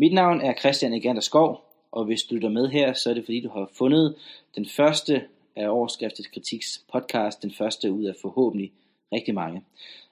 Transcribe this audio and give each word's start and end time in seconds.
Mit 0.00 0.12
navn 0.12 0.40
er 0.40 0.54
Christian 0.54 0.92
Egander 0.92 1.20
Skov, 1.20 1.64
og 1.90 2.04
hvis 2.04 2.22
du 2.22 2.34
lytter 2.34 2.48
med 2.48 2.68
her, 2.68 2.92
så 2.92 3.10
er 3.10 3.14
det 3.14 3.24
fordi, 3.24 3.40
du 3.40 3.48
har 3.48 3.70
fundet 3.72 4.16
den 4.54 4.66
første 4.66 5.22
af 5.56 5.68
Overskriftets 5.68 6.28
Kritiks 6.28 6.84
podcast, 6.92 7.42
den 7.42 7.52
første 7.52 7.92
ud 7.92 8.04
af 8.04 8.14
forhåbentlig 8.22 8.72
rigtig 9.12 9.34
mange. 9.34 9.62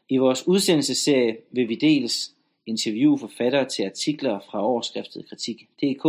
I 0.09 0.17
vores 0.17 0.47
udsendelsesserie 0.47 1.37
vil 1.51 1.69
vi 1.69 1.75
dels 1.75 2.35
interviewe 2.67 3.19
forfattere 3.19 3.65
til 3.65 3.83
artikler 3.83 4.41
fra 4.51 4.63
Overskriftet 4.63 5.29
Kritik.dk, 5.29 6.03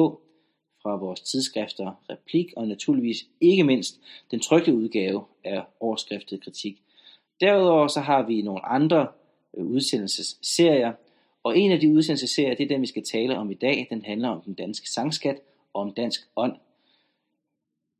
fra 0.83 0.95
vores 0.95 1.21
tidsskrifter 1.21 2.03
Replik 2.09 2.53
og 2.57 2.67
naturligvis 2.67 3.25
ikke 3.41 3.63
mindst 3.63 3.99
den 4.31 4.39
trykte 4.39 4.73
udgave 4.73 5.23
af 5.43 5.63
Overskriftet 5.79 6.43
Kritik. 6.43 6.81
Derudover 7.41 7.87
så 7.87 7.99
har 7.99 8.25
vi 8.27 8.41
nogle 8.41 8.65
andre 8.65 9.07
øh, 9.57 9.65
udsendelsesserier, 9.65 10.93
og 11.43 11.57
en 11.57 11.71
af 11.71 11.79
de 11.79 11.89
udsendelsesserier, 11.89 12.55
det 12.55 12.63
er 12.63 12.67
den, 12.67 12.81
vi 12.81 12.87
skal 12.87 13.03
tale 13.03 13.37
om 13.37 13.51
i 13.51 13.53
dag. 13.53 13.87
Den 13.89 14.05
handler 14.05 14.29
om 14.29 14.41
den 14.41 14.53
danske 14.53 14.89
sangskat 14.89 15.39
og 15.73 15.81
om 15.81 15.93
dansk 15.93 16.21
ånd. 16.35 16.55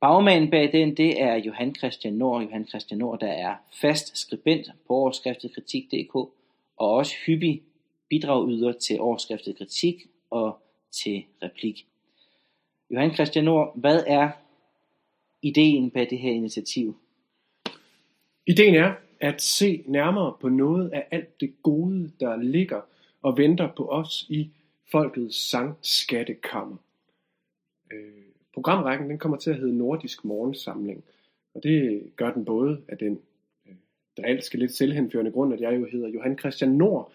Bagmanden 0.02 0.52
bag 0.52 0.71
den, 0.71 0.97
det 0.97 1.21
er 1.21 1.35
Johan 1.35 1.75
Christian 1.75 2.13
Nord. 2.13 2.44
Johan 2.44 2.67
Christian 2.67 2.97
Nord, 2.97 3.20
der 3.20 3.27
er 3.27 3.55
fast 3.81 4.17
skribent 4.17 4.67
på 4.88 4.94
overskriftet 4.94 5.53
kritik.dk 5.55 6.16
og 6.16 6.33
også 6.77 7.16
hyppig 7.25 7.63
bidragyder 8.09 8.71
til 8.71 8.99
overskriftet 8.99 9.58
kritik 9.58 9.95
og 10.30 10.59
til 10.91 11.23
replik. 11.44 11.88
Johan 12.91 13.13
Christian 13.13 13.45
Nord, 13.45 13.80
hvad 13.80 14.03
er 14.08 14.30
ideen 15.42 15.92
bag 15.92 16.09
det 16.09 16.19
her 16.19 16.31
initiativ? 16.31 16.97
Ideen 18.47 18.75
er 18.75 18.94
at 19.19 19.42
se 19.42 19.83
nærmere 19.88 20.33
på 20.42 20.49
noget 20.49 20.89
af 20.89 21.08
alt 21.11 21.42
det 21.42 21.64
gode, 21.64 22.11
der 22.19 22.38
ligger 22.38 22.81
og 23.22 23.38
venter 23.38 23.70
på 23.78 23.88
os 23.88 24.25
i 24.30 24.50
folkets 24.92 25.50
sangskattekammer. 25.50 26.78
Øh, 27.92 28.23
programrækken 28.53 29.09
den 29.09 29.17
kommer 29.17 29.38
til 29.38 29.50
at 29.50 29.58
hedde 29.58 29.78
Nordisk 29.78 30.26
Morgensamling, 30.26 31.03
og 31.53 31.64
det 31.64 32.03
gør 32.16 32.34
den 32.34 32.45
både 32.45 32.81
af 32.88 32.98
den 32.98 33.20
øh, 33.67 33.76
drilske 34.17 34.58
lidt 34.58 34.72
selvhenførende 34.72 35.31
grund, 35.31 35.53
at 35.53 35.61
jeg 35.61 35.80
jo 35.80 35.88
hedder 35.92 36.09
Johan 36.09 36.39
Christian 36.39 36.72
Nord, 36.72 37.11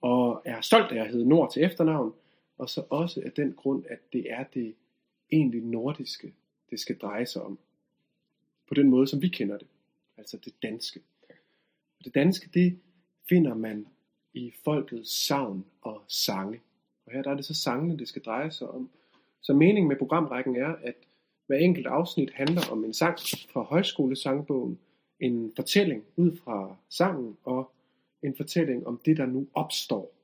og 0.00 0.42
er 0.44 0.60
stolt 0.60 0.92
af 0.92 1.00
at 1.00 1.10
hedde 1.10 1.28
Nord 1.28 1.52
til 1.52 1.64
efternavn, 1.64 2.12
og 2.58 2.68
så 2.68 2.84
også 2.90 3.22
af 3.24 3.32
den 3.32 3.52
grund, 3.52 3.84
at 3.88 3.98
det 4.12 4.32
er 4.32 4.44
det 4.54 4.74
egentlig 5.32 5.62
nordiske, 5.62 6.32
det 6.70 6.80
skal 6.80 6.98
dreje 6.98 7.26
sig 7.26 7.42
om. 7.42 7.58
På 8.68 8.74
den 8.74 8.88
måde, 8.88 9.06
som 9.06 9.22
vi 9.22 9.28
kender 9.28 9.58
det. 9.58 9.66
Altså 10.18 10.38
det 10.44 10.54
danske. 10.62 11.00
Og 11.98 12.04
det 12.04 12.14
danske, 12.14 12.50
det 12.54 12.78
finder 13.28 13.54
man 13.54 13.86
i 14.34 14.52
folkets 14.64 15.26
savn 15.26 15.64
og 15.82 16.02
sange. 16.08 16.60
Og 17.06 17.12
her 17.12 17.22
der 17.22 17.30
er 17.30 17.34
det 17.34 17.44
så 17.44 17.54
sangene, 17.54 17.98
det 17.98 18.08
skal 18.08 18.22
dreje 18.22 18.50
sig 18.50 18.68
om. 18.68 18.90
Så 19.40 19.54
meningen 19.54 19.88
med 19.88 19.96
programrækken 19.96 20.56
er, 20.56 20.74
at 20.82 20.94
hver 21.46 21.56
enkelt 21.56 21.86
afsnit 21.86 22.32
handler 22.34 22.62
om 22.70 22.84
en 22.84 22.94
sang 22.94 23.18
fra 23.52 23.62
højskolesangbogen, 23.62 24.78
en 25.20 25.52
fortælling 25.56 26.04
ud 26.16 26.36
fra 26.36 26.76
sangen 26.88 27.36
og 27.44 27.70
en 28.22 28.36
fortælling 28.36 28.86
om 28.86 29.00
det, 29.04 29.16
der 29.16 29.26
nu 29.26 29.46
opstår 29.54 30.14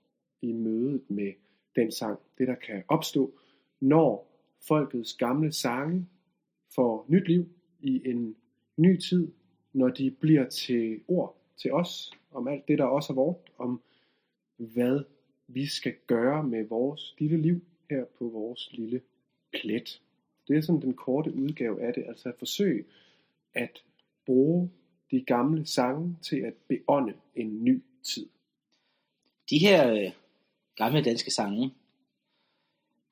i 0.43 0.53
mødet 0.53 1.03
med 1.09 1.33
den 1.77 1.93
sang. 1.93 2.19
Det, 2.39 2.49
der 2.49 2.55
kan 2.55 2.85
opstå, 2.89 3.33
når 3.81 4.29
folkets 4.69 5.15
gamle 5.15 5.53
sange 5.53 6.07
får 6.75 7.07
nyt 7.09 7.29
liv 7.29 7.49
i 7.81 8.09
en 8.09 8.37
ny 8.77 9.01
tid, 9.01 9.33
når 9.73 9.89
de 9.89 10.11
bliver 10.11 10.49
til 10.49 11.01
ord 11.09 11.37
til 11.57 11.73
os, 11.73 12.13
om 12.33 12.49
alt 12.49 12.69
det, 12.69 12.79
der 12.79 12.85
også 12.85 13.13
er 13.13 13.15
vort, 13.15 13.37
om 13.59 13.81
hvad 14.59 15.05
vi 15.47 15.67
skal 15.67 15.95
gøre 16.07 16.43
med 16.43 16.65
vores 16.65 17.15
lille 17.19 17.43
liv 17.43 17.61
her 17.91 18.05
på 18.19 18.29
vores 18.29 18.69
lille 18.73 19.01
plet. 19.53 20.01
Det 20.49 20.57
er 20.57 20.61
sådan 20.61 20.83
den 20.83 20.95
korte 20.95 21.35
udgave 21.35 21.83
af 21.83 21.95
det, 21.95 22.05
altså 22.09 22.29
at 22.29 22.35
forsøge 22.39 22.85
at 23.55 23.83
bruge 24.27 24.71
de 25.11 25.21
gamle 25.21 25.67
sange 25.67 26.17
til 26.23 26.37
at 26.37 26.55
beånde 26.69 27.13
en 27.37 27.65
ny 27.65 27.83
tid. 28.03 28.27
De 29.51 29.59
her 29.59 29.93
øh, 29.93 30.13
gamle 30.77 31.03
danske 31.03 31.31
sange, 31.31 31.75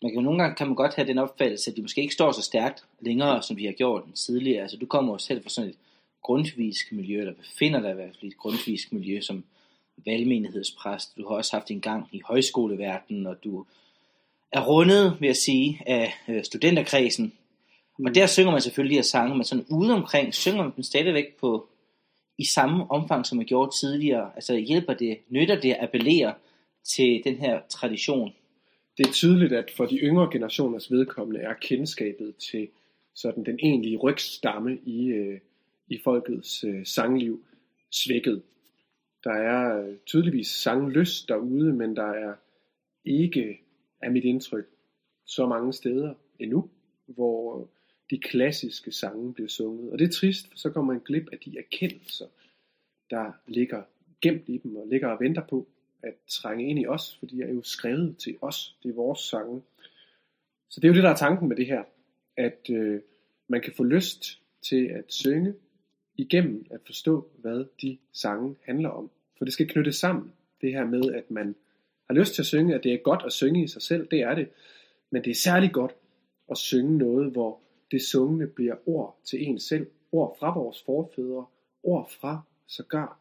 man 0.02 0.12
kan 0.12 0.22
nogle 0.22 0.42
gange 0.42 0.56
kan 0.56 0.66
man 0.66 0.76
godt 0.76 0.94
have 0.94 1.08
den 1.08 1.18
opfattelse, 1.18 1.70
at 1.70 1.76
de 1.76 1.82
måske 1.82 2.00
ikke 2.00 2.14
står 2.14 2.32
så 2.32 2.42
stærkt 2.42 2.84
længere, 3.00 3.42
som 3.42 3.56
de 3.56 3.66
har 3.66 3.72
gjort 3.72 4.04
tidligere. 4.14 4.62
Altså 4.62 4.76
du 4.76 4.86
kommer 4.86 5.12
jo 5.12 5.18
selv 5.18 5.42
fra 5.42 5.50
sådan 5.50 5.70
et 5.70 5.78
grundvisk 6.22 6.92
miljø, 6.92 7.20
eller 7.20 7.34
befinder 7.34 7.80
dig 7.80 7.90
i 7.90 7.94
hvert 7.94 8.14
fald 8.14 8.22
i 8.22 8.26
et 8.26 8.36
grundvisk 8.36 8.92
miljø 8.92 9.20
som 9.20 9.44
valgmenighedspræst. 10.04 11.16
Du 11.16 11.28
har 11.28 11.36
også 11.36 11.56
haft 11.56 11.70
en 11.70 11.80
gang 11.80 12.08
i 12.12 12.20
højskoleverdenen, 12.24 13.26
og 13.26 13.44
du 13.44 13.64
er 14.52 14.66
rundet, 14.66 15.16
vil 15.20 15.26
jeg 15.26 15.36
sige, 15.36 15.82
af 15.86 16.12
øh, 16.28 16.44
studenterkredsen. 16.44 17.32
Mm. 17.98 18.06
Og 18.06 18.14
der 18.14 18.26
synger 18.26 18.52
man 18.52 18.60
selvfølgelig 18.60 18.96
her 18.96 19.02
sange, 19.02 19.36
men 19.36 19.44
sådan 19.44 19.66
ude 19.70 19.92
omkring 19.92 20.34
synger 20.34 20.62
man 20.62 20.72
dem 20.76 20.82
stadigvæk 20.82 21.36
på 21.40 21.68
i 22.38 22.44
samme 22.44 22.90
omfang, 22.90 23.26
som 23.26 23.36
man 23.36 23.46
gjorde 23.46 23.76
tidligere. 23.80 24.30
Altså 24.34 24.56
hjælper 24.56 24.94
det, 24.94 25.18
nytter 25.28 25.60
det 25.60 25.72
at 25.72 25.78
appellere 25.80 26.34
til 26.84 27.22
den 27.24 27.36
her 27.36 27.60
tradition? 27.68 28.32
Det 28.98 29.06
er 29.06 29.12
tydeligt, 29.12 29.52
at 29.52 29.70
for 29.76 29.86
de 29.86 29.96
yngre 29.96 30.28
generationers 30.32 30.90
vedkommende 30.90 31.40
er 31.40 31.54
kendskabet 31.60 32.36
til 32.36 32.68
sådan 33.14 33.44
den 33.44 33.58
egentlige 33.62 33.96
rygstamme 33.96 34.78
i, 34.86 35.06
øh, 35.06 35.40
i 35.88 36.00
folkets 36.04 36.64
øh, 36.64 36.86
sangliv 36.86 37.44
svækket. 37.92 38.42
Der 39.26 39.32
er 39.32 39.86
øh, 39.86 39.96
tydeligvis 40.06 40.48
sanglyst 40.48 41.28
derude, 41.28 41.72
men 41.72 41.96
der 41.96 42.06
er 42.06 42.34
ikke, 43.04 43.60
af 44.00 44.10
mit 44.10 44.24
indtryk, 44.24 44.66
så 45.24 45.46
mange 45.46 45.72
steder 45.72 46.14
endnu, 46.38 46.70
hvor 47.06 47.60
øh, 47.60 47.66
de 48.10 48.18
klassiske 48.18 48.92
sange 48.92 49.34
bliver 49.34 49.48
sunget. 49.48 49.92
Og 49.92 49.98
det 49.98 50.04
er 50.04 50.12
trist, 50.12 50.50
for 50.50 50.58
så 50.58 50.70
kommer 50.70 50.92
man 50.92 51.02
glip 51.04 51.28
af 51.32 51.38
de 51.38 51.58
erkendelser, 51.58 52.26
der 53.10 53.32
ligger 53.46 53.82
gemt 54.20 54.48
i 54.48 54.58
dem 54.58 54.76
og 54.76 54.86
ligger 54.86 55.08
og 55.08 55.20
venter 55.20 55.42
på 55.46 55.68
at 56.02 56.14
trænge 56.28 56.68
ind 56.68 56.78
i 56.78 56.86
os, 56.86 57.16
for 57.18 57.26
de 57.26 57.42
er 57.42 57.52
jo 57.52 57.62
skrevet 57.62 58.16
til 58.18 58.36
os. 58.40 58.76
Det 58.82 58.88
er 58.88 58.94
vores 58.94 59.20
sange. 59.20 59.62
Så 60.68 60.80
det 60.80 60.84
er 60.84 60.88
jo 60.88 60.94
det, 60.94 61.02
der 61.02 61.10
er 61.10 61.16
tanken 61.16 61.48
med 61.48 61.56
det 61.56 61.66
her, 61.66 61.84
at 62.36 62.70
øh, 62.70 63.00
man 63.48 63.60
kan 63.60 63.72
få 63.72 63.84
lyst 63.84 64.42
til 64.62 64.86
at 64.86 65.04
synge 65.08 65.54
igennem 66.14 66.66
at 66.70 66.80
forstå, 66.86 67.30
hvad 67.38 67.64
de 67.82 67.98
sange 68.12 68.56
handler 68.64 68.88
om. 68.88 69.10
For 69.38 69.44
det 69.44 69.54
skal 69.54 69.68
knyttes 69.68 69.96
sammen, 69.96 70.32
det 70.60 70.72
her 70.72 70.84
med, 70.84 71.12
at 71.12 71.30
man 71.30 71.54
har 72.06 72.14
lyst 72.14 72.34
til 72.34 72.42
at 72.42 72.46
synge, 72.46 72.74
at 72.74 72.84
det 72.84 72.92
er 72.92 72.96
godt 72.96 73.22
at 73.26 73.32
synge 73.32 73.64
i 73.64 73.68
sig 73.68 73.82
selv, 73.82 74.08
det 74.10 74.20
er 74.20 74.34
det. 74.34 74.48
Men 75.10 75.24
det 75.24 75.30
er 75.30 75.34
særlig 75.34 75.72
godt 75.72 75.94
at 76.50 76.58
synge 76.58 76.98
noget, 76.98 77.32
hvor 77.32 77.60
det 77.90 78.02
sungne 78.02 78.46
bliver 78.46 78.88
ord 78.88 79.18
til 79.24 79.48
en 79.48 79.60
selv, 79.60 79.86
ord 80.12 80.36
fra 80.38 80.58
vores 80.58 80.82
forfædre, 80.82 81.46
ord 81.82 82.10
fra 82.20 82.40
sågar 82.66 83.18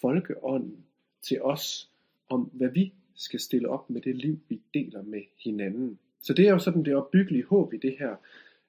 folkeånden 0.00 0.84
til 1.22 1.42
os, 1.42 1.90
om 2.28 2.50
hvad 2.52 2.68
vi 2.68 2.92
skal 3.14 3.40
stille 3.40 3.68
op 3.68 3.90
med 3.90 4.00
det 4.00 4.16
liv, 4.16 4.38
vi 4.48 4.60
deler 4.74 5.02
med 5.02 5.22
hinanden. 5.44 5.98
Så 6.20 6.34
det 6.34 6.46
er 6.46 6.50
jo 6.50 6.58
sådan 6.58 6.84
det 6.84 6.94
opbyggelige 6.94 7.44
håb 7.44 7.72
i 7.72 7.76
det 7.76 7.96
her, 7.98 8.16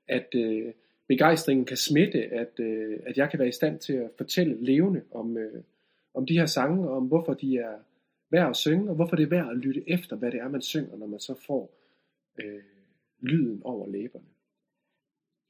at 0.07 0.28
øh, 0.35 0.74
begejstringen 1.07 1.66
kan 1.66 1.78
smitte, 1.78 2.24
at, 2.24 2.59
øh, 2.59 3.00
at 3.06 3.18
jeg 3.18 3.29
kan 3.29 3.40
være 3.40 3.47
i 3.47 3.51
stand 3.51 3.79
til 3.79 3.94
at 3.94 4.09
fortælle 4.18 4.66
levende 4.66 5.01
om, 5.12 5.38
øh, 5.38 5.63
om 6.15 6.25
de 6.25 6.33
her 6.33 6.45
sange, 6.45 6.89
og 6.89 6.97
om 6.97 7.07
hvorfor 7.07 7.33
de 7.33 7.57
er 7.57 7.73
værd 8.31 8.49
at 8.49 8.55
synge, 8.55 8.89
og 8.89 8.95
hvorfor 8.95 9.15
det 9.15 9.23
er 9.23 9.29
værd 9.29 9.49
at 9.49 9.57
lytte 9.57 9.83
efter, 9.89 10.15
hvad 10.15 10.31
det 10.31 10.39
er, 10.39 10.49
man 10.49 10.61
synger, 10.61 10.97
når 10.97 11.07
man 11.07 11.19
så 11.19 11.35
får 11.47 11.71
øh, 12.39 12.61
lyden 13.21 13.62
over 13.63 13.88
læberne. 13.88 14.25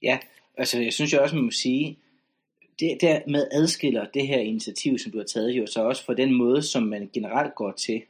Ja, 0.02 0.20
altså 0.58 0.82
jeg 0.82 0.94
synes 0.94 1.14
jo 1.14 1.22
også, 1.22 1.36
man 1.36 1.46
må 1.46 1.52
sige, 1.52 2.00
det 2.80 2.98
der 3.02 3.20
med 3.28 3.48
adskiller 3.52 4.06
det 4.14 4.28
her 4.28 4.40
initiativ, 4.40 4.98
som 4.98 5.12
du 5.12 5.18
har 5.18 5.26
taget 5.26 5.52
jo, 5.52 5.66
så 5.66 5.84
også 5.84 6.06
for 6.06 6.14
den 6.14 6.34
måde, 6.34 6.62
som 6.62 6.84
man 6.84 7.10
generelt 7.14 7.56
går 7.56 7.72
til 7.72 8.02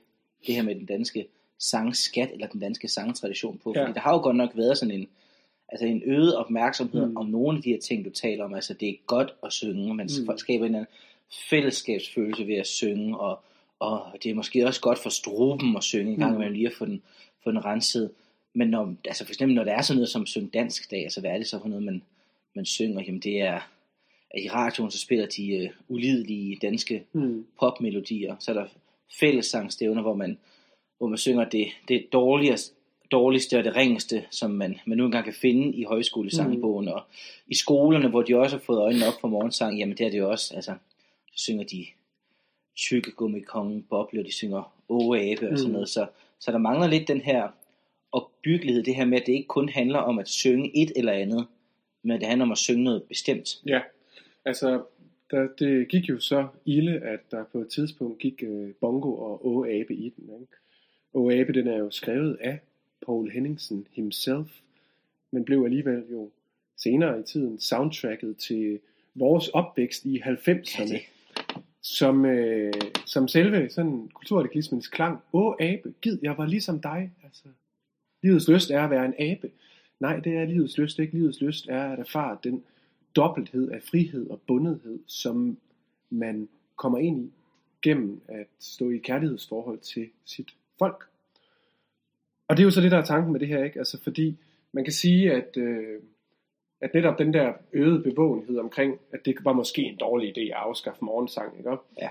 det 0.47 0.55
her 0.55 0.63
med 0.63 0.75
den 0.75 0.85
danske 0.85 1.27
sangskat, 1.59 2.31
eller 2.31 2.47
den 2.47 2.59
danske 2.59 2.87
sangtradition 2.87 3.59
på. 3.63 3.73
Ja. 3.75 3.81
Fordi 3.81 3.93
der 3.93 3.99
har 3.99 4.13
jo 4.13 4.21
godt 4.21 4.35
nok 4.35 4.49
været 4.55 4.77
sådan 4.77 4.99
en, 4.99 5.07
altså 5.69 5.85
en 5.85 6.01
øget 6.05 6.35
opmærksomhed 6.35 7.05
mm. 7.05 7.17
om 7.17 7.25
nogle 7.25 7.57
af 7.57 7.63
de 7.63 7.69
her 7.69 7.79
ting, 7.79 8.05
du 8.05 8.09
taler 8.09 8.43
om. 8.43 8.53
Altså 8.53 8.73
det 8.73 8.89
er 8.89 8.93
godt 9.07 9.35
at 9.43 9.53
synge, 9.53 9.93
man 9.93 10.09
mm. 10.27 10.37
skaber 10.37 10.65
en 10.65 10.85
fællesskabsfølelse 11.49 12.47
ved 12.47 12.55
at 12.55 12.67
synge, 12.67 13.19
og, 13.19 13.39
og 13.79 14.01
det 14.23 14.31
er 14.31 14.35
måske 14.35 14.65
også 14.65 14.81
godt 14.81 14.99
for 14.99 15.09
struben 15.09 15.77
at 15.77 15.83
synge 15.83 16.11
en 16.11 16.19
gang 16.19 16.31
mm. 16.31 16.35
imellem 16.35 16.55
lige 16.55 16.67
at 16.67 16.73
få 16.73 16.85
den, 16.85 17.01
få 17.43 17.51
den 17.51 17.65
renset. 17.65 18.11
Men 18.53 18.67
når, 18.67 18.95
altså 19.05 19.25
for 19.25 19.33
eksempel 19.33 19.55
når 19.55 19.63
der 19.63 19.73
er 19.73 19.81
sådan 19.81 19.97
noget 19.97 20.09
som 20.09 20.25
syng 20.25 20.53
dansk 20.53 20.91
dag, 20.91 21.03
altså 21.03 21.19
hvad 21.19 21.31
er 21.31 21.37
det 21.37 21.47
så 21.47 21.59
for 21.59 21.67
noget, 21.67 21.83
man, 21.83 22.03
man 22.55 22.65
synger? 22.65 23.01
Jamen 23.01 23.21
det 23.21 23.41
er, 23.41 23.59
at 24.31 24.41
i 24.43 24.49
radioen 24.49 24.91
så 24.91 24.99
spiller 24.99 25.25
de 25.25 25.71
uh, 25.89 25.95
ulidelige 25.95 26.57
danske 26.61 27.03
mm. 27.13 27.45
popmelodier, 27.59 28.35
så 28.39 28.51
er 28.51 28.55
der 28.55 28.65
fællessangstævner, 29.19 30.01
hvor 30.01 30.15
man, 30.15 30.37
hvor 30.97 31.07
man 31.07 31.17
synger 31.17 31.45
det, 31.45 31.67
det 31.87 32.05
dårligste, 32.13 32.75
dårligste 33.11 33.57
og 33.57 33.63
det 33.63 33.75
ringeste, 33.75 34.25
som 34.31 34.51
man, 34.51 34.79
man 34.85 34.97
nu 34.97 35.05
engang 35.05 35.25
kan 35.25 35.33
finde 35.33 35.77
i 35.77 35.83
højskolesangbogen, 35.83 36.85
mm. 36.85 36.91
og 36.91 37.01
i 37.47 37.55
skolerne, 37.55 38.07
hvor 38.07 38.21
de 38.21 38.35
også 38.35 38.57
har 38.57 38.63
fået 38.63 38.79
øjnene 38.79 39.07
op 39.07 39.21
for 39.21 39.27
morgensang, 39.27 39.79
jamen 39.79 39.97
det 39.97 40.05
er 40.05 40.09
det 40.09 40.17
jo 40.17 40.31
også, 40.31 40.55
altså, 40.55 40.71
så 40.71 40.77
synger 41.35 41.63
de 41.63 41.85
tykke 42.75 43.11
gummikongen, 43.11 43.83
boble, 43.89 44.19
og 44.19 44.25
de 44.25 44.31
synger 44.31 44.75
åge 44.89 45.31
abe 45.31 45.49
og 45.49 45.57
sådan 45.57 45.69
mm. 45.69 45.73
noget, 45.73 45.89
så, 45.89 46.07
så 46.39 46.51
der 46.51 46.57
mangler 46.57 46.87
lidt 46.87 47.07
den 47.07 47.21
her 47.21 47.49
opbyggelighed, 48.11 48.83
det 48.83 48.95
her 48.95 49.05
med, 49.05 49.21
at 49.21 49.27
det 49.27 49.33
ikke 49.33 49.47
kun 49.47 49.69
handler 49.69 49.99
om 49.99 50.19
at 50.19 50.27
synge 50.27 50.77
et 50.77 50.91
eller 50.95 51.11
andet, 51.11 51.47
men 52.03 52.19
det 52.19 52.27
handler 52.27 52.45
om 52.45 52.51
at 52.51 52.57
synge 52.57 52.83
noget 52.83 53.03
bestemt. 53.03 53.61
Ja, 53.65 53.81
altså 54.45 54.83
der, 55.31 55.47
det 55.59 55.87
gik 55.87 56.09
jo 56.09 56.19
så 56.19 56.47
ilde, 56.65 56.99
at 56.99 57.19
der 57.31 57.43
på 57.43 57.59
et 57.59 57.69
tidspunkt 57.69 58.19
gik 58.19 58.43
øh, 58.43 58.73
Bongo 58.81 59.15
og 59.15 59.47
Å 59.47 59.65
Abe 59.65 59.95
i 59.95 60.13
den. 60.17 60.41
Ikke? 60.41 60.53
Å 61.13 61.31
Abe, 61.31 61.53
den 61.53 61.67
er 61.67 61.77
jo 61.77 61.91
skrevet 61.91 62.37
af 62.41 62.59
Paul 63.05 63.31
Henningsen 63.31 63.87
himself, 63.91 64.59
men 65.31 65.45
blev 65.45 65.63
alligevel 65.63 66.03
jo 66.11 66.29
senere 66.77 67.19
i 67.19 67.23
tiden 67.23 67.59
soundtracket 67.59 68.37
til 68.37 68.79
vores 69.13 69.47
opvækst 69.47 70.05
i 70.05 70.19
90'erne. 70.19 70.79
Ja, 70.79 70.85
det- 70.85 71.01
som, 71.85 72.25
øh, 72.25 72.73
som 73.05 73.27
selve 73.27 73.69
sådan 73.69 74.09
kulturadeklismens 74.13 74.87
klang. 74.87 75.19
Åh, 75.33 75.53
abe, 75.59 75.93
gid, 76.01 76.17
jeg 76.21 76.37
var 76.37 76.45
ligesom 76.45 76.81
dig. 76.81 77.11
Altså, 77.23 77.43
livets 78.21 78.49
lyst 78.49 78.71
er 78.71 78.83
at 78.83 78.89
være 78.89 79.05
en 79.05 79.13
abe. 79.19 79.51
Nej, 79.99 80.19
det 80.19 80.33
er 80.33 80.45
livets 80.45 80.77
lyst 80.77 80.99
ikke. 80.99 81.13
Livets 81.13 81.41
lyst 81.41 81.67
er 81.69 81.83
at 81.83 81.99
erfare 81.99 82.37
den 82.43 82.63
dobbelthed 83.15 83.71
af 83.71 83.81
frihed 83.83 84.29
og 84.29 84.41
bundethed, 84.47 84.99
som 85.07 85.57
man 86.09 86.49
kommer 86.75 86.99
ind 86.99 87.25
i 87.25 87.31
gennem 87.81 88.21
at 88.27 88.47
stå 88.59 88.89
i 88.89 88.97
kærlighedsforhold 88.97 89.79
til 89.79 90.09
sit 90.25 90.55
folk. 90.79 91.03
Og 92.47 92.57
det 92.57 92.63
er 92.63 92.65
jo 92.65 92.71
så 92.71 92.81
det, 92.81 92.91
der 92.91 92.97
er 92.97 93.05
tanken 93.05 93.31
med 93.31 93.39
det 93.39 93.47
her, 93.47 93.63
ikke? 93.63 93.79
Altså 93.79 94.03
fordi 94.03 94.37
man 94.71 94.83
kan 94.83 94.93
sige, 94.93 95.31
at, 95.31 95.57
øh, 95.57 95.99
at 96.85 96.93
netop 96.93 97.19
den 97.19 97.33
der 97.33 97.53
øgede 97.73 98.03
bevågenhed 98.03 98.57
omkring, 98.57 98.99
at 99.11 99.25
det 99.25 99.35
var 99.43 99.53
måske 99.53 99.81
en 99.81 99.95
dårlig 99.95 100.37
idé 100.37 100.41
at 100.41 100.53
afskaffe 100.55 101.05
morgensang, 101.05 101.57
ikke? 101.57 101.77
Ja. 102.01 102.09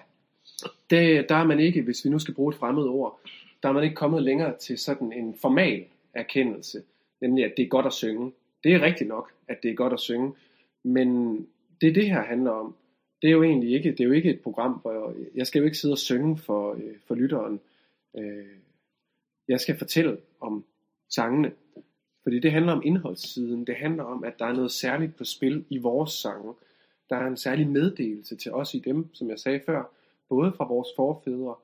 Det, 0.90 1.28
der 1.28 1.34
er 1.34 1.44
man 1.44 1.60
ikke, 1.60 1.82
hvis 1.82 2.04
vi 2.04 2.10
nu 2.10 2.18
skal 2.18 2.34
bruge 2.34 2.52
et 2.52 2.58
fremmed 2.58 2.84
ord, 2.84 3.20
der 3.62 3.68
er 3.68 3.72
man 3.72 3.84
ikke 3.84 3.96
kommet 3.96 4.22
længere 4.22 4.56
til 4.58 4.78
sådan 4.78 5.12
en 5.12 5.34
formal 5.40 5.84
erkendelse, 6.14 6.82
nemlig 7.20 7.44
at 7.44 7.52
det 7.56 7.62
er 7.62 7.68
godt 7.68 7.86
at 7.86 7.92
synge. 7.92 8.32
Det 8.64 8.74
er 8.74 8.82
rigtigt 8.82 9.08
nok, 9.08 9.32
at 9.48 9.62
det 9.62 9.70
er 9.70 9.74
godt 9.74 9.92
at 9.92 10.00
synge, 10.00 10.32
men 10.82 11.36
det 11.80 11.94
det 11.94 12.10
her 12.10 12.22
handler 12.22 12.50
om, 12.50 12.74
det 13.22 13.28
er 13.28 13.32
jo 13.32 13.42
egentlig 13.42 13.74
ikke, 13.74 13.90
det 13.90 14.00
er 14.00 14.04
jo 14.04 14.12
ikke 14.12 14.30
et 14.30 14.40
program, 14.40 14.72
hvor 14.72 14.92
jeg, 14.92 15.26
jeg 15.34 15.46
skal 15.46 15.58
jo 15.58 15.64
ikke 15.64 15.78
sidde 15.78 15.94
og 15.94 15.98
synge 15.98 16.36
for, 16.36 16.72
øh, 16.72 16.94
for 17.06 17.14
lytteren. 17.14 17.60
Øh, 18.16 18.46
jeg 19.48 19.60
skal 19.60 19.78
fortælle 19.78 20.16
om 20.40 20.64
sangene, 21.10 21.52
fordi 22.24 22.40
det 22.40 22.52
handler 22.52 22.72
om 22.72 22.82
indholdssiden. 22.84 23.66
Det 23.66 23.76
handler 23.76 24.04
om, 24.04 24.24
at 24.24 24.38
der 24.38 24.44
er 24.44 24.52
noget 24.52 24.70
særligt 24.70 25.16
på 25.16 25.24
spil 25.24 25.64
i 25.68 25.78
vores 25.78 26.10
sange. 26.10 26.54
Der 27.10 27.16
er 27.16 27.26
en 27.26 27.36
særlig 27.36 27.68
meddelelse 27.68 28.36
til 28.36 28.52
os 28.52 28.74
i 28.74 28.78
dem, 28.78 29.14
som 29.14 29.30
jeg 29.30 29.38
sagde 29.38 29.60
før, 29.66 29.84
både 30.28 30.52
fra 30.52 30.66
vores 30.66 30.88
forfædre, 30.96 31.54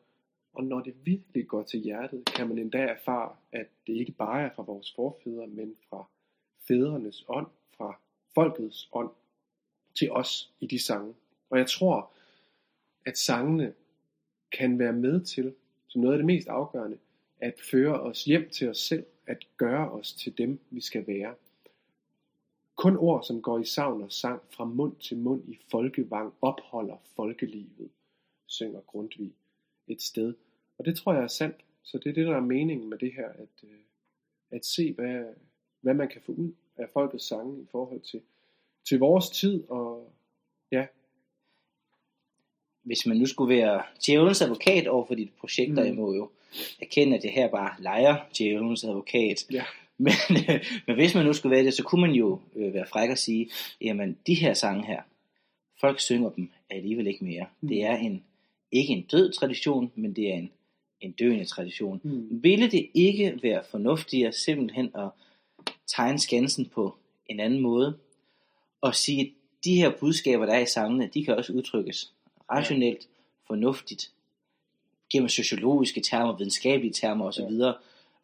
og 0.53 0.65
når 0.65 0.81
det 0.81 0.95
virkelig 1.05 1.49
går 1.49 1.63
til 1.63 1.81
hjertet, 1.81 2.25
kan 2.25 2.49
man 2.49 2.59
endda 2.59 2.79
erfare, 2.79 3.33
at 3.53 3.67
det 3.87 3.93
ikke 3.93 4.13
bare 4.13 4.43
er 4.43 4.51
fra 4.57 4.63
vores 4.63 4.95
forfædre, 4.95 5.47
men 5.47 5.77
fra 5.89 6.09
fædrenes 6.69 7.25
ånd, 7.29 7.47
fra 7.77 7.99
folkets 8.35 8.89
ånd, 8.93 9.11
til 9.99 10.13
os 10.13 10.53
i 10.61 10.67
de 10.67 10.85
sange. 10.85 11.15
Og 11.51 11.59
jeg 11.59 11.67
tror, 11.67 12.11
at 13.07 13.19
sangene 13.19 13.75
kan 14.53 14.79
være 14.79 14.93
med 14.93 15.25
til, 15.25 15.55
som 15.87 16.01
noget 16.01 16.15
af 16.15 16.19
det 16.19 16.27
mest 16.27 16.49
afgørende, 16.49 16.99
at 17.41 17.61
føre 17.71 18.01
os 18.01 18.25
hjem 18.25 18.51
til 18.51 18.69
os 18.69 18.79
selv, 18.79 19.07
at 19.27 19.47
gøre 19.57 19.91
os 19.91 20.13
til 20.13 20.39
dem, 20.39 20.61
vi 20.71 20.81
skal 20.81 21.07
være. 21.07 21.35
Kun 22.77 22.97
ord, 22.97 23.25
som 23.25 23.43
går 23.43 23.59
i 23.59 23.65
savn 23.65 24.03
og 24.03 24.13
sang 24.13 24.43
fra 24.51 24.65
mund 24.65 24.97
til 24.97 25.17
mund 25.17 25.49
i 25.49 25.59
folkevang, 25.71 26.35
opholder 26.43 26.97
folkelivet, 27.17 27.91
synger 28.47 28.81
Grundtvig 28.81 29.33
et 29.87 30.03
sted. 30.03 30.35
Og 30.79 30.85
det 30.85 30.97
tror 30.97 31.13
jeg 31.13 31.23
er 31.23 31.29
sandt. 31.29 31.57
Så 31.83 31.99
det 31.99 32.11
er 32.11 32.15
det, 32.15 32.27
der 32.27 32.37
er 32.37 32.41
meningen 32.41 32.91
med 32.91 32.99
det 32.99 33.13
her, 33.13 33.29
at, 33.29 33.65
øh, 33.65 33.79
at 34.51 34.65
se, 34.65 34.93
hvad, 34.93 35.25
hvad 35.81 35.95
man 35.95 36.09
kan 36.09 36.21
få 36.21 36.33
ud 36.33 36.53
af 36.77 36.89
folkets 36.93 37.25
sange 37.25 37.63
i 37.63 37.67
forhold 37.71 38.01
til, 38.01 38.23
til 38.85 38.99
vores 38.99 39.31
tid. 39.31 39.65
Og 39.69 40.13
ja, 40.73 40.87
hvis 42.83 43.07
man 43.07 43.17
nu 43.17 43.27
skulle 43.27 43.57
være 43.57 43.83
djævelens 44.07 44.43
advokat 44.43 44.87
over 44.87 45.07
for 45.07 45.15
dit 45.15 45.31
projekt, 45.41 45.71
mm. 45.71 45.79
Jeg 45.79 45.95
må 45.95 46.15
jo 46.15 46.31
erkende, 46.81 47.17
at 47.17 47.25
jeg 47.25 47.33
her 47.33 47.49
bare 47.49 47.71
leger 47.79 48.17
djævelens 48.39 48.85
advokat. 48.85 49.47
ja, 49.53 49.65
Men, 50.05 50.13
øh, 50.49 50.65
men 50.87 50.97
hvis 50.97 51.15
man 51.15 51.27
nu 51.27 51.33
skulle 51.33 51.57
være 51.57 51.65
det, 51.65 51.75
så 51.75 51.83
kunne 51.83 52.01
man 52.01 52.11
jo 52.11 52.39
øh, 52.57 52.75
være 52.75 52.87
fræk 52.87 53.11
og 53.11 53.19
sige, 53.19 53.51
jamen 53.81 54.17
de 54.27 54.35
her 54.35 54.55
sange 54.55 54.87
her, 54.87 55.03
folk 55.81 56.01
synger 56.01 56.31
dem 56.31 56.51
alligevel 56.71 57.07
ikke 57.07 57.25
mere. 57.25 57.47
Mm. 57.61 57.69
Det 57.69 57.85
er 57.85 57.97
en 57.97 58.23
ikke 58.73 58.93
en 58.93 59.03
død 59.03 59.33
tradition, 59.33 59.93
men 59.95 60.17
det 60.17 60.31
er 60.31 60.35
en, 60.35 60.51
en 61.01 61.13
døende 61.13 61.45
tradition. 61.45 62.01
Mm. 62.03 62.43
Ville 62.43 62.71
det 62.71 62.89
ikke 62.95 63.39
være 63.43 63.63
fornuftigere 63.71 64.33
simpelthen 64.33 64.91
at 64.95 65.09
tegne 65.87 66.19
skansen 66.19 66.67
på 66.67 66.95
en 67.27 67.41
anden 67.41 67.61
måde, 67.61 67.99
og 68.81 68.95
sige, 68.95 69.21
at 69.21 69.31
de 69.65 69.75
her 69.75 69.91
budskaber, 70.01 70.47
der 70.47 70.53
er 70.53 70.61
i 70.61 70.67
sangene, 70.67 71.11
de 71.15 71.25
kan 71.25 71.37
også 71.37 71.53
udtrykkes 71.53 72.13
rationelt, 72.51 73.09
fornuftigt, 73.47 74.11
gennem 75.13 75.29
sociologiske 75.29 76.01
termer, 76.01 76.37
videnskabelige 76.37 76.93
termer 76.93 77.25
osv., 77.25 77.43
Ja. 77.43 77.73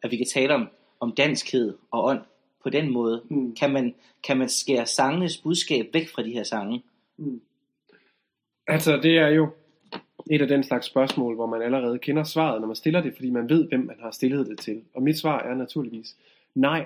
at 0.03 0.11
vi 0.11 0.17
kan 0.17 0.25
tale 0.25 0.53
om, 0.53 0.67
om 0.99 1.11
danskhed 1.11 1.77
og 1.91 2.03
ånd 2.03 2.21
på 2.63 2.69
den 2.69 2.91
måde. 2.91 3.21
Mm. 3.29 3.55
Kan, 3.55 3.73
man, 3.73 3.95
kan 4.23 4.37
man 4.37 4.49
skære 4.49 4.85
sangenes 4.85 5.37
budskab 5.37 5.89
væk 5.93 6.09
fra 6.09 6.23
de 6.23 6.31
her 6.31 6.43
sange? 6.43 6.83
Mm. 7.17 7.41
Altså, 8.67 8.97
det 8.97 9.17
er 9.17 9.27
jo 9.27 9.49
et 10.31 10.41
af 10.41 10.47
den 10.47 10.63
slags 10.63 10.85
spørgsmål, 10.85 11.35
hvor 11.35 11.45
man 11.45 11.61
allerede 11.61 11.99
kender 11.99 12.23
svaret, 12.23 12.61
når 12.61 12.67
man 12.67 12.75
stiller 12.75 13.01
det, 13.01 13.15
fordi 13.15 13.29
man 13.29 13.49
ved, 13.49 13.67
hvem 13.67 13.79
man 13.79 13.95
har 13.99 14.11
stillet 14.11 14.47
det 14.47 14.59
til. 14.59 14.83
Og 14.93 15.03
mit 15.03 15.19
svar 15.19 15.39
er 15.39 15.55
naturligvis 15.55 16.15
nej, 16.55 16.85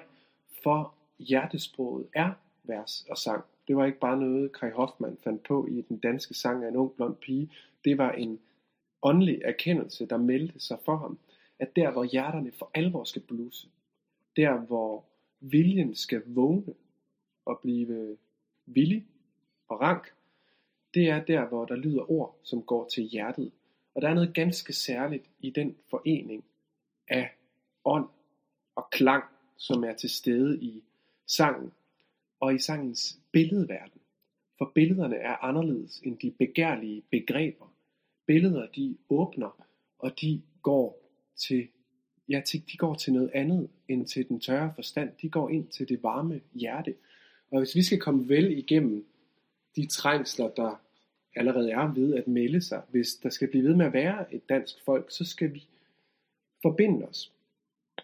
for 0.63 0.93
hjertesproget 1.19 2.05
er 2.15 2.31
vers 2.63 3.05
og 3.09 3.17
sang. 3.17 3.43
Det 3.67 3.75
var 3.75 3.85
ikke 3.85 3.99
bare 3.99 4.17
noget, 4.17 4.53
Kai 4.59 4.71
Hoffmann 4.71 5.17
fandt 5.23 5.43
på 5.43 5.67
i 5.67 5.81
den 5.81 5.97
danske 5.97 6.33
sang 6.33 6.63
af 6.63 6.69
en 6.69 6.75
ung 6.75 6.95
blond 6.95 7.15
pige. 7.15 7.51
Det 7.85 7.97
var 7.97 8.11
en 8.11 8.39
åndelig 9.01 9.41
erkendelse, 9.43 10.05
der 10.05 10.17
meldte 10.17 10.59
sig 10.59 10.77
for 10.85 10.95
ham, 10.95 11.19
at 11.59 11.75
der, 11.75 11.91
hvor 11.91 12.03
hjerterne 12.03 12.51
for 12.51 12.71
alvor 12.73 13.03
skal 13.03 13.21
bluse, 13.21 13.67
der, 14.35 14.57
hvor 14.57 15.05
viljen 15.39 15.95
skal 15.95 16.21
vågne 16.25 16.73
og 17.45 17.59
blive 17.63 18.17
villig 18.65 19.07
og 19.67 19.81
rank, 19.81 20.13
det 20.93 21.09
er 21.09 21.23
der, 21.23 21.45
hvor 21.45 21.65
der 21.65 21.75
lyder 21.75 22.11
ord, 22.11 22.39
som 22.43 22.63
går 22.63 22.87
til 22.87 23.03
hjertet. 23.03 23.51
Og 23.95 24.01
der 24.01 24.09
er 24.09 24.13
noget 24.13 24.33
ganske 24.33 24.73
særligt 24.73 25.25
i 25.39 25.49
den 25.49 25.77
forening 25.89 26.43
af 27.07 27.35
ånd 27.85 28.09
og 28.75 28.87
klang, 28.91 29.23
som 29.57 29.83
er 29.83 29.93
til 29.93 30.09
stede 30.09 30.61
i 30.61 30.83
sangen 31.27 31.71
og 32.41 32.55
i 32.55 32.59
sangens 32.59 33.19
billedverden. 33.31 34.01
For 34.57 34.71
billederne 34.75 35.15
er 35.15 35.43
anderledes 35.43 36.01
end 36.03 36.17
de 36.17 36.31
begærlige 36.31 37.03
begreber. 37.11 37.73
Billeder, 38.25 38.67
de 38.75 38.97
åbner, 39.09 39.65
og 39.99 40.21
de 40.21 40.41
går 40.61 41.11
til, 41.35 41.67
ja, 42.29 42.41
til, 42.47 42.63
de 42.71 42.77
går 42.77 42.95
til 42.95 43.13
noget 43.13 43.31
andet 43.33 43.69
end 43.87 44.07
til 44.07 44.29
den 44.29 44.39
tørre 44.39 44.71
forstand. 44.75 45.09
De 45.21 45.29
går 45.29 45.49
ind 45.49 45.67
til 45.67 45.89
det 45.89 46.03
varme 46.03 46.41
hjerte. 46.53 46.95
Og 47.51 47.59
hvis 47.59 47.75
vi 47.75 47.83
skal 47.83 47.99
komme 47.99 48.29
vel 48.29 48.57
igennem 48.57 49.05
de 49.75 49.87
trængsler, 49.87 50.49
der 50.49 50.81
allerede 51.35 51.71
er 51.71 51.93
ved 51.93 52.15
at 52.15 52.27
melde 52.27 52.61
sig, 52.61 52.81
hvis 52.89 53.15
der 53.15 53.29
skal 53.29 53.47
blive 53.49 53.63
ved 53.63 53.75
med 53.75 53.85
at 53.85 53.93
være 53.93 54.33
et 54.33 54.49
dansk 54.49 54.75
folk, 54.85 55.11
så 55.11 55.25
skal 55.25 55.53
vi 55.53 55.67
forbinde 56.61 57.07
os 57.07 57.31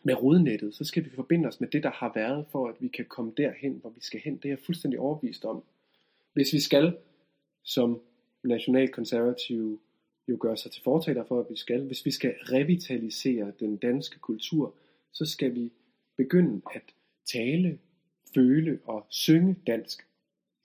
med 0.04 0.24
rodnettet, 0.24 0.76
så 0.76 0.84
skal 0.84 1.06
vi 1.06 1.10
forbinde 1.10 1.48
os 1.48 1.60
med 1.60 1.68
det, 1.68 1.84
der 1.84 1.92
har 1.92 2.12
været, 2.16 2.46
for 2.52 2.68
at 2.68 2.76
vi 2.80 2.88
kan 2.88 3.06
komme 3.06 3.34
derhen, 3.38 3.74
hvor 3.82 3.90
vi 3.90 4.02
skal 4.02 4.20
hen. 4.20 4.38
Det 4.38 4.46
er 4.46 4.50
jeg 4.50 4.60
fuldstændig 4.60 5.00
overbevist 5.00 5.46
om. 5.46 5.64
Hvis 6.34 6.54
vi 6.54 6.60
skal, 6.60 6.98
som 7.64 8.02
nationalkonservative 8.44 9.80
jo 10.28 10.38
gør 10.40 10.56
sig 10.56 10.72
til 10.72 10.84
fortaler 10.84 11.24
for, 11.24 11.40
at 11.40 11.46
vi 11.50 11.56
skal, 11.56 11.84
hvis 11.84 12.06
vi 12.06 12.12
skal 12.12 12.32
revitalisere 12.32 13.52
den 13.60 13.78
danske 13.78 14.20
kultur, 14.20 14.74
så 15.12 15.26
skal 15.26 15.56
vi 15.56 15.72
begynde 16.18 16.62
at 16.76 16.82
tale, 17.26 17.80
føle 18.34 18.80
og 18.84 19.06
synge 19.10 19.56
dansk. 19.68 20.08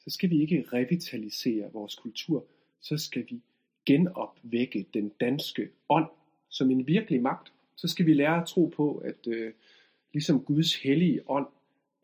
Så 0.05 0.11
skal 0.11 0.31
vi 0.31 0.41
ikke 0.41 0.65
revitalisere 0.73 1.73
vores 1.73 1.95
kultur, 1.95 2.47
så 2.81 2.99
skal 2.99 3.27
vi 3.31 3.43
genopvække 3.87 4.87
den 4.95 5.09
danske 5.09 5.69
ånd 5.89 6.07
som 6.49 6.71
en 6.71 6.87
virkelig 6.87 7.23
magt. 7.23 7.53
Så 7.83 7.89
skal 7.89 8.07
vi 8.07 8.15
lære 8.15 8.41
at 8.41 8.47
tro 8.47 8.67
på, 8.67 8.97
at 8.97 9.27
øh, 9.27 9.53
ligesom 10.13 10.45
Guds 10.45 10.83
hellige 10.83 11.31
ånd 11.31 11.47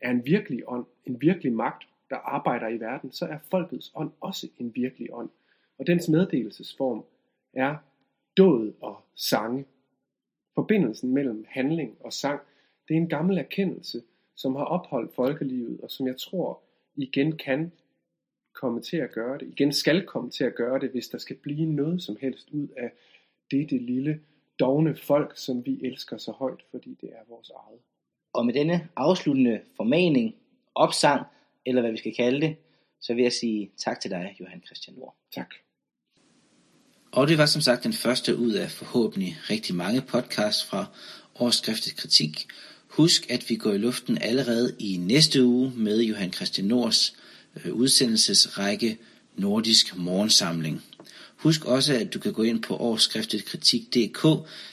er 0.01 0.11
en 0.11 0.25
virkelig 0.25 0.63
ånd, 0.67 0.85
en 1.05 1.21
virkelig 1.21 1.53
magt, 1.53 1.87
der 2.09 2.15
arbejder 2.15 2.67
i 2.67 2.79
verden, 2.79 3.11
så 3.11 3.25
er 3.25 3.37
folkets 3.51 3.91
ånd 3.95 4.11
også 4.21 4.49
en 4.57 4.75
virkelig 4.75 5.13
ånd. 5.13 5.29
Og 5.77 5.87
dens 5.87 6.09
meddelelsesform 6.09 7.05
er 7.53 7.75
død 8.37 8.73
og 8.81 9.03
sange. 9.15 9.65
Forbindelsen 10.55 11.13
mellem 11.13 11.45
handling 11.49 11.97
og 11.99 12.13
sang, 12.13 12.41
det 12.87 12.93
er 12.93 12.97
en 12.97 13.09
gammel 13.09 13.37
erkendelse, 13.37 14.03
som 14.35 14.55
har 14.55 14.65
opholdt 14.65 15.15
folkelivet, 15.15 15.81
og 15.81 15.91
som 15.91 16.07
jeg 16.07 16.17
tror 16.17 16.61
igen 16.95 17.37
kan 17.37 17.71
komme 18.53 18.81
til 18.81 18.97
at 18.97 19.11
gøre 19.11 19.37
det, 19.37 19.47
igen 19.47 19.73
skal 19.73 20.05
komme 20.05 20.31
til 20.31 20.43
at 20.43 20.55
gøre 20.55 20.79
det, 20.79 20.89
hvis 20.89 21.07
der 21.07 21.17
skal 21.17 21.35
blive 21.35 21.65
noget 21.65 22.01
som 22.01 22.17
helst 22.21 22.49
ud 22.51 22.67
af 22.77 22.91
det 23.51 23.81
lille 23.81 24.21
dogne 24.59 24.95
folk, 24.95 25.33
som 25.35 25.65
vi 25.65 25.79
elsker 25.83 26.17
så 26.17 26.31
højt, 26.31 26.63
fordi 26.71 26.97
det 27.01 27.09
er 27.09 27.29
vores 27.29 27.49
eget. 27.49 27.79
Og 28.33 28.45
med 28.45 28.53
denne 28.53 28.87
afsluttende 28.95 29.61
formaning, 29.77 30.35
opsang, 30.75 31.25
eller 31.65 31.81
hvad 31.81 31.91
vi 31.91 31.97
skal 31.97 32.15
kalde 32.15 32.41
det, 32.41 32.55
så 33.01 33.13
vil 33.13 33.23
jeg 33.23 33.33
sige 33.33 33.71
tak 33.77 34.01
til 34.01 34.11
dig, 34.11 34.35
Johan 34.39 34.61
Christian 34.65 34.95
Nord. 34.97 35.15
Tak. 35.35 35.53
Og 37.11 37.27
det 37.27 37.37
var 37.37 37.45
som 37.45 37.61
sagt 37.61 37.83
den 37.83 37.93
første 37.93 38.37
ud 38.37 38.51
af 38.51 38.71
forhåbentlig 38.71 39.37
rigtig 39.49 39.75
mange 39.75 40.01
podcasts 40.01 40.65
fra 40.65 40.85
Årsskriftet 41.39 41.95
Kritik. 41.95 42.47
Husk, 42.87 43.31
at 43.31 43.49
vi 43.49 43.55
går 43.55 43.71
i 43.71 43.77
luften 43.77 44.17
allerede 44.21 44.75
i 44.79 44.97
næste 44.97 45.43
uge 45.43 45.71
med 45.75 46.01
Johan 46.01 46.33
Christian 46.33 46.67
Nords 46.67 47.17
øh, 47.55 47.73
udsendelsesrække 47.73 48.97
Nordisk 49.39 49.97
Morgensamling. 49.97 50.81
Husk 51.37 51.65
også, 51.65 51.93
at 51.93 52.13
du 52.13 52.19
kan 52.19 52.33
gå 52.33 52.43
ind 52.43 52.61
på 52.61 52.75
årsskriftetkritik.dk, 52.75 54.27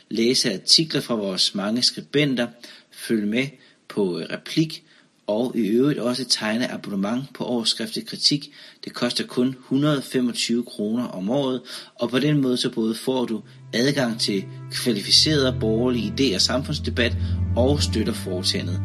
læse 0.08 0.54
artikler 0.54 1.00
fra 1.00 1.14
vores 1.14 1.54
mange 1.54 1.82
skribenter, 1.82 2.46
følge 2.90 3.26
med 3.26 3.46
på 3.88 4.18
øh, 4.18 4.26
replik 4.30 4.82
og 5.26 5.52
i 5.56 5.66
øvrigt 5.66 5.98
også 5.98 6.24
tegne 6.24 6.72
abonnement 6.72 7.24
på 7.34 7.44
årsskriftet 7.44 8.06
kritik. 8.06 8.52
Det 8.84 8.92
koster 8.92 9.26
kun 9.26 9.48
125 9.48 10.64
kroner 10.64 11.04
om 11.04 11.30
året, 11.30 11.60
og 11.94 12.10
på 12.10 12.18
den 12.18 12.40
måde 12.40 12.56
så 12.56 12.70
både 12.70 12.94
får 12.94 13.24
du 13.24 13.42
adgang 13.74 14.20
til 14.20 14.44
kvalificeret 14.72 15.56
borgerlige 15.60 16.14
idé 16.18 16.34
og 16.34 16.40
samfundsdebat 16.40 17.16
og 17.56 17.82
støtter 17.82 18.12
foretagendet. 18.12 18.80